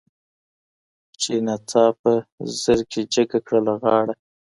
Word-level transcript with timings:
چي 1.21 1.33
ناڅاپه 1.45 2.13
زرکي 2.61 3.01
جګه 3.13 3.39
کړله 3.47 3.73
غاړه 3.81 4.13